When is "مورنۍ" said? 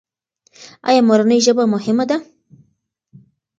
1.09-1.39